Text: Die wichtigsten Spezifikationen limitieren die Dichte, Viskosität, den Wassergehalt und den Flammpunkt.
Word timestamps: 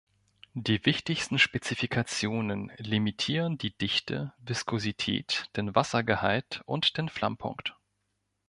Die 0.55 0.83
wichtigsten 0.87 1.37
Spezifikationen 1.37 2.71
limitieren 2.77 3.59
die 3.59 3.77
Dichte, 3.77 4.33
Viskosität, 4.39 5.45
den 5.57 5.75
Wassergehalt 5.75 6.63
und 6.65 6.97
den 6.97 7.07
Flammpunkt. 7.07 7.75